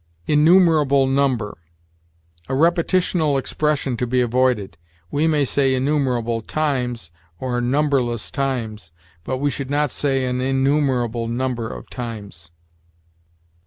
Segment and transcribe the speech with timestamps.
[0.25, 1.59] INNUMERABLE NUMBER.
[2.49, 4.75] A repetitional expression to be avoided.
[5.11, 8.91] We may say innumerable times, or numberless times,
[9.23, 12.51] but we should not say an innumerable number of times.